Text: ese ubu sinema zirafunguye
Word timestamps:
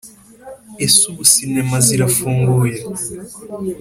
ese 0.85 1.01
ubu 1.09 1.23
sinema 1.31 1.77
zirafunguye 1.85 2.77